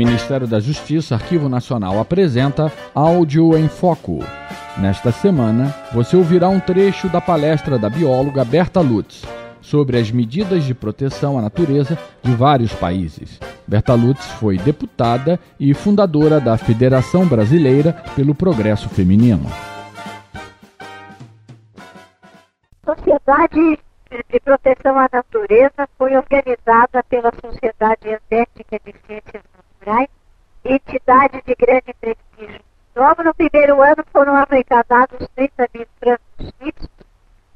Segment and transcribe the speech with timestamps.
[0.00, 4.20] Ministério da Justiça, Arquivo Nacional apresenta Áudio em Foco.
[4.78, 9.26] Nesta semana, você ouvirá um trecho da palestra da bióloga Berta Lutz
[9.60, 13.38] sobre as medidas de proteção à natureza de vários países.
[13.68, 19.50] Berta Lutz foi deputada e fundadora da Federação Brasileira pelo Progresso Feminino.
[22.86, 23.78] Sociedade
[24.30, 29.29] de Proteção à Natureza foi organizada pela Sociedade Asiática de Ciências
[30.64, 32.60] Entidade de grande prestígio.
[32.94, 36.88] Logo no primeiro ano foram arrecadados 30 mil francos suíços.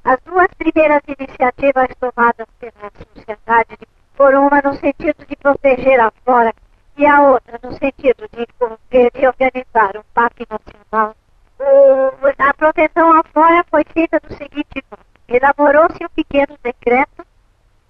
[0.05, 3.79] As duas primeiras iniciativas tomadas pela sociedade
[4.15, 6.55] foram uma no sentido de proteger a flora
[6.97, 11.15] e a outra no sentido de, de organizar um parque nacional.
[11.59, 17.27] O, a proteção à flora foi feita do seguinte modo elaborou-se um pequeno decreto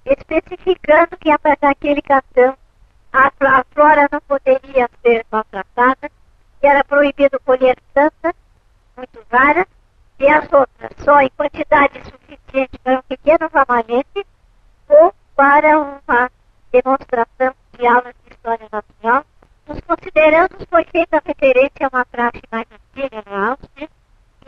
[0.04, 2.56] especificando que naquele cartão
[3.12, 6.10] a, a flora não poderia ser maltratada,
[6.60, 8.34] que era proibido colher tantas,
[8.96, 9.66] muito raras,
[10.18, 14.26] e as outras só em quantidade suficiente para um pequeno ramalhete
[14.88, 16.30] ou para uma
[16.70, 19.24] demonstração de aulas de história natural.
[19.66, 23.88] Nos considerando foi feita referência a uma praxe mais antiga na Áustria,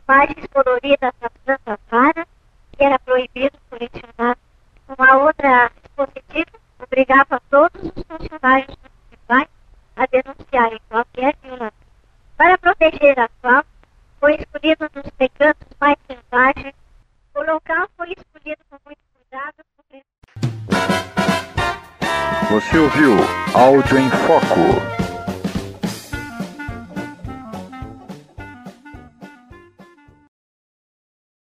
[0.06, 2.26] imagens coloridas das plantas raras,
[2.72, 4.36] que era proibido colecionar
[4.86, 8.76] uma outra dispositiva, obrigava todos os funcionários
[12.86, 13.64] Para proteger a fauna,
[14.20, 15.10] foi escolhido um dos
[15.80, 16.74] mais selvagens.
[17.34, 19.56] O local foi escolhido com muito cuidado.
[22.48, 23.16] Você ouviu
[23.54, 24.95] Áudio em Foco.